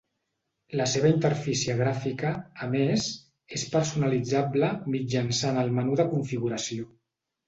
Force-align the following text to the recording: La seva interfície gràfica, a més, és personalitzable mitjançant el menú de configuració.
La 0.79 0.85
seva 0.91 1.09
interfície 1.15 1.73
gràfica, 1.81 2.31
a 2.67 2.69
més, 2.71 3.09
és 3.57 3.65
personalitzable 3.73 4.71
mitjançant 4.95 5.61
el 5.65 5.71
menú 5.81 5.99
de 6.01 6.07
configuració. 6.15 6.89